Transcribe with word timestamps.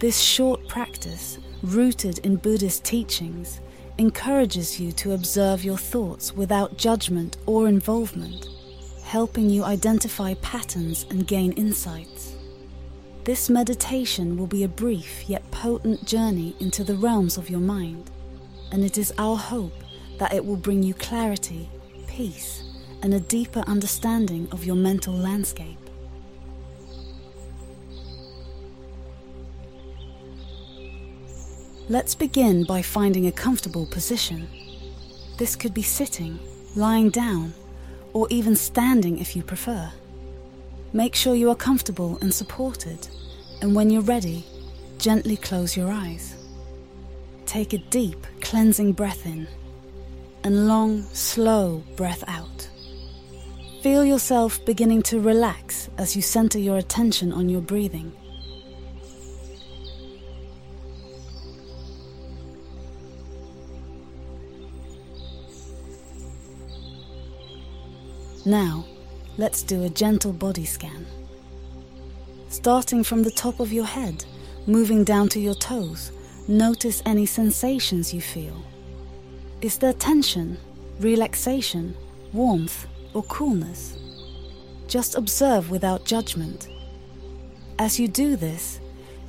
This 0.00 0.20
short 0.20 0.66
practice, 0.68 1.38
rooted 1.62 2.18
in 2.18 2.36
Buddhist 2.36 2.84
teachings, 2.84 3.60
encourages 3.96 4.80
you 4.80 4.90
to 4.92 5.12
observe 5.12 5.64
your 5.64 5.78
thoughts 5.78 6.34
without 6.34 6.76
judgment 6.76 7.36
or 7.46 7.68
involvement, 7.68 8.48
helping 9.04 9.48
you 9.48 9.62
identify 9.62 10.34
patterns 10.34 11.06
and 11.10 11.28
gain 11.28 11.52
insights. 11.52 12.34
This 13.22 13.48
meditation 13.48 14.36
will 14.36 14.48
be 14.48 14.64
a 14.64 14.68
brief 14.68 15.28
yet 15.28 15.48
potent 15.52 16.04
journey 16.04 16.56
into 16.58 16.82
the 16.82 16.96
realms 16.96 17.38
of 17.38 17.48
your 17.48 17.60
mind, 17.60 18.10
and 18.72 18.84
it 18.84 18.98
is 18.98 19.14
our 19.16 19.36
hope 19.36 19.84
that 20.18 20.34
it 20.34 20.44
will 20.44 20.56
bring 20.56 20.82
you 20.82 20.92
clarity, 20.94 21.70
peace, 22.08 22.64
and 23.02 23.14
a 23.14 23.20
deeper 23.20 23.62
understanding 23.68 24.48
of 24.50 24.64
your 24.64 24.76
mental 24.76 25.14
landscape. 25.14 25.78
Let's 31.86 32.14
begin 32.14 32.64
by 32.64 32.80
finding 32.80 33.26
a 33.26 33.32
comfortable 33.32 33.84
position. 33.84 34.48
This 35.36 35.54
could 35.54 35.74
be 35.74 35.82
sitting, 35.82 36.38
lying 36.74 37.10
down, 37.10 37.52
or 38.14 38.26
even 38.30 38.56
standing 38.56 39.18
if 39.18 39.36
you 39.36 39.42
prefer. 39.42 39.92
Make 40.94 41.14
sure 41.14 41.34
you 41.34 41.50
are 41.50 41.54
comfortable 41.54 42.16
and 42.22 42.32
supported, 42.32 43.06
and 43.60 43.74
when 43.74 43.90
you're 43.90 44.00
ready, 44.00 44.46
gently 44.96 45.36
close 45.36 45.76
your 45.76 45.90
eyes. 45.90 46.34
Take 47.44 47.74
a 47.74 47.78
deep, 47.78 48.26
cleansing 48.40 48.92
breath 48.92 49.26
in, 49.26 49.46
and 50.42 50.66
long, 50.66 51.02
slow 51.12 51.84
breath 51.96 52.24
out. 52.26 52.66
Feel 53.82 54.06
yourself 54.06 54.64
beginning 54.64 55.02
to 55.02 55.20
relax 55.20 55.90
as 55.98 56.16
you 56.16 56.22
center 56.22 56.58
your 56.58 56.78
attention 56.78 57.30
on 57.30 57.50
your 57.50 57.60
breathing. 57.60 58.10
Now, 68.46 68.84
let's 69.38 69.62
do 69.62 69.84
a 69.84 69.88
gentle 69.88 70.32
body 70.32 70.66
scan. 70.66 71.06
Starting 72.50 73.02
from 73.02 73.22
the 73.22 73.30
top 73.30 73.58
of 73.58 73.72
your 73.72 73.86
head, 73.86 74.24
moving 74.66 75.02
down 75.02 75.30
to 75.30 75.40
your 75.40 75.54
toes, 75.54 76.12
notice 76.46 77.02
any 77.06 77.24
sensations 77.24 78.12
you 78.12 78.20
feel. 78.20 78.62
Is 79.62 79.78
there 79.78 79.94
tension, 79.94 80.58
relaxation, 81.00 81.96
warmth, 82.34 82.86
or 83.14 83.22
coolness? 83.24 83.96
Just 84.88 85.14
observe 85.14 85.70
without 85.70 86.04
judgment. 86.04 86.68
As 87.78 87.98
you 87.98 88.08
do 88.08 88.36
this, 88.36 88.78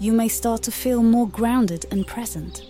you 0.00 0.12
may 0.12 0.26
start 0.26 0.64
to 0.64 0.72
feel 0.72 1.04
more 1.04 1.28
grounded 1.28 1.86
and 1.92 2.04
present. 2.04 2.62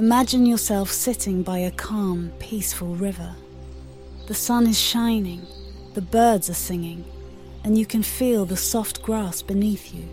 Imagine 0.00 0.46
yourself 0.46 0.90
sitting 0.90 1.42
by 1.42 1.58
a 1.58 1.70
calm, 1.70 2.32
peaceful 2.38 2.94
river. 2.94 3.36
The 4.28 4.34
sun 4.34 4.66
is 4.66 4.80
shining, 4.80 5.46
the 5.92 6.00
birds 6.00 6.48
are 6.48 6.54
singing, 6.54 7.04
and 7.64 7.76
you 7.76 7.84
can 7.84 8.02
feel 8.02 8.46
the 8.46 8.56
soft 8.56 9.02
grass 9.02 9.42
beneath 9.42 9.94
you. 9.94 10.08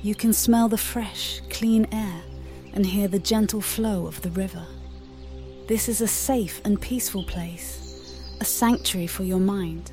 You 0.00 0.14
can 0.14 0.32
smell 0.32 0.70
the 0.70 0.78
fresh, 0.78 1.42
clean 1.50 1.86
air 1.92 2.22
and 2.72 2.86
hear 2.86 3.08
the 3.08 3.18
gentle 3.18 3.60
flow 3.60 4.06
of 4.06 4.22
the 4.22 4.30
river. 4.30 4.66
This 5.66 5.90
is 5.90 6.00
a 6.00 6.08
safe 6.08 6.62
and 6.64 6.80
peaceful 6.80 7.24
place, 7.24 8.14
a 8.40 8.44
sanctuary 8.46 9.06
for 9.06 9.24
your 9.24 9.38
mind. 9.38 9.92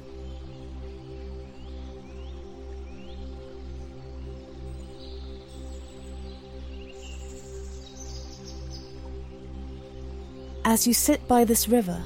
As 10.67 10.87
you 10.87 10.95
sit 10.95 11.27
by 11.27 11.45
this 11.45 11.67
river, 11.69 12.01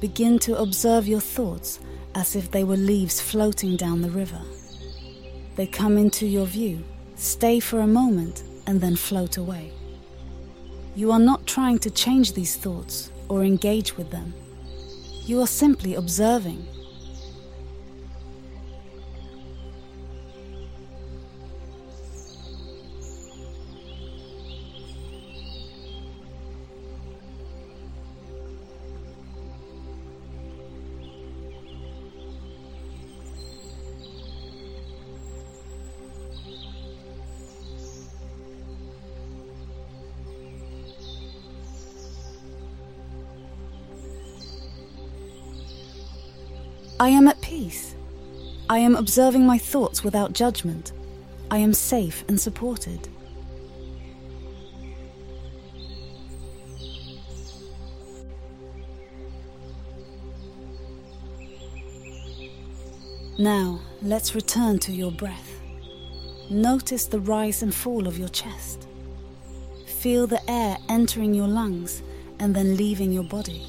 begin 0.00 0.40
to 0.40 0.58
observe 0.58 1.06
your 1.06 1.20
thoughts 1.20 1.78
as 2.16 2.34
if 2.34 2.50
they 2.50 2.64
were 2.64 2.76
leaves 2.76 3.20
floating 3.20 3.76
down 3.76 4.02
the 4.02 4.10
river. 4.10 4.40
They 5.54 5.68
come 5.68 5.96
into 5.96 6.26
your 6.26 6.46
view, 6.46 6.82
stay 7.14 7.60
for 7.60 7.78
a 7.78 7.86
moment, 7.86 8.42
and 8.66 8.80
then 8.80 8.96
float 8.96 9.36
away. 9.36 9.70
You 10.96 11.12
are 11.12 11.20
not 11.20 11.46
trying 11.46 11.78
to 11.78 11.90
change 11.90 12.32
these 12.32 12.56
thoughts 12.56 13.12
or 13.28 13.44
engage 13.44 13.96
with 13.96 14.10
them. 14.10 14.34
You 15.24 15.40
are 15.40 15.46
simply 15.46 15.94
observing. 15.94 16.66
I 47.00 47.08
am 47.08 47.28
at 47.28 47.40
peace. 47.40 47.94
I 48.68 48.80
am 48.80 48.94
observing 48.94 49.46
my 49.46 49.56
thoughts 49.56 50.04
without 50.04 50.34
judgment. 50.34 50.92
I 51.50 51.56
am 51.56 51.72
safe 51.72 52.26
and 52.28 52.38
supported. 52.38 53.08
Now, 63.38 63.80
let's 64.02 64.34
return 64.34 64.78
to 64.80 64.92
your 64.92 65.10
breath. 65.10 65.58
Notice 66.50 67.06
the 67.06 67.20
rise 67.20 67.62
and 67.62 67.74
fall 67.74 68.06
of 68.08 68.18
your 68.18 68.28
chest. 68.28 68.86
Feel 69.86 70.26
the 70.26 70.42
air 70.50 70.76
entering 70.90 71.32
your 71.32 71.48
lungs 71.48 72.02
and 72.38 72.54
then 72.54 72.76
leaving 72.76 73.10
your 73.10 73.24
body. 73.24 73.66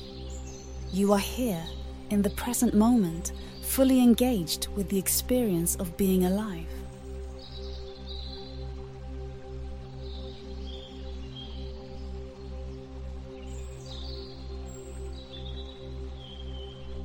You 0.92 1.14
are 1.14 1.20
here, 1.20 1.64
in 2.12 2.22
the 2.22 2.30
present 2.32 2.74
moment, 2.74 3.32
fully 3.62 4.00
engaged 4.00 4.68
with 4.76 4.90
the 4.90 4.98
experience 4.98 5.76
of 5.76 5.96
being 5.98 6.26
alive. 6.26 6.68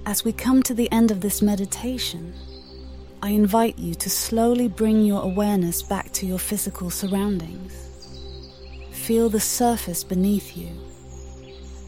As 0.05 0.25
we 0.25 0.32
come 0.32 0.62
to 0.62 0.75
the 0.75 0.91
end 0.93 1.11
of 1.11 1.20
this 1.20 1.43
meditation, 1.43 2.32
I 3.23 3.31
invite 3.31 3.79
you 3.79 3.94
to 3.97 4.08
slowly 4.08 4.69
bring 4.69 5.05
your 5.05 5.23
awareness 5.23 5.82
back 5.82 6.12
to 6.12 6.26
your 6.26 6.38
physical 6.38 6.91
surroundings. 6.91 7.73
Feel 8.93 9.29
the 9.29 9.41
surface 9.41 10.05
beneath 10.05 10.56
you. 10.56 10.69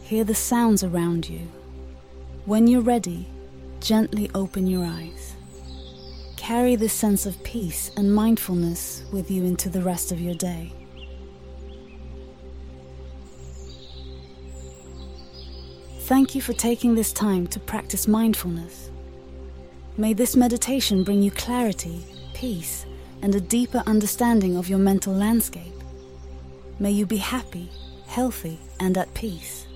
Hear 0.03 0.23
the 0.23 0.35
sounds 0.35 0.83
around 0.83 1.29
you. 1.29 1.47
When 2.45 2.67
you're 2.67 2.81
ready, 2.81 3.27
gently 3.79 4.31
open 4.33 4.65
your 4.65 4.85
eyes. 4.85 5.35
Carry 6.35 6.75
this 6.75 6.93
sense 6.93 7.25
of 7.25 7.43
peace 7.43 7.91
and 7.95 8.13
mindfulness 8.13 9.03
with 9.11 9.29
you 9.29 9.43
into 9.43 9.69
the 9.69 9.81
rest 9.81 10.11
of 10.11 10.19
your 10.19 10.33
day. 10.33 10.73
Thank 15.99 16.33
you 16.33 16.41
for 16.41 16.53
taking 16.53 16.95
this 16.95 17.13
time 17.13 17.45
to 17.47 17.59
practice 17.59 18.07
mindfulness. 18.07 18.89
May 19.95 20.13
this 20.13 20.35
meditation 20.35 21.03
bring 21.03 21.21
you 21.21 21.29
clarity, 21.29 22.03
peace, 22.33 22.85
and 23.21 23.35
a 23.35 23.41
deeper 23.41 23.83
understanding 23.85 24.57
of 24.57 24.69
your 24.69 24.79
mental 24.79 25.13
landscape. 25.13 25.73
May 26.79 26.91
you 26.91 27.05
be 27.05 27.17
happy, 27.17 27.69
healthy, 28.07 28.59
and 28.79 28.97
at 28.97 29.13
peace. 29.13 29.67